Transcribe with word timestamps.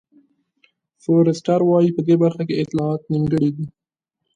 فورسټر 1.03 1.59
وایي 1.65 1.91
په 1.95 2.01
دې 2.07 2.15
برخه 2.23 2.43
کې 2.47 2.59
اطلاعات 2.63 3.01
نیمګړي 3.11 3.49
دي. 3.57 3.65